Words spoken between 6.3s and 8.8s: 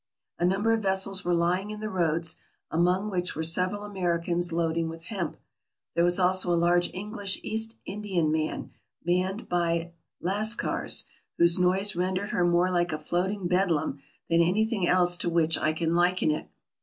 a large English East Indiaman,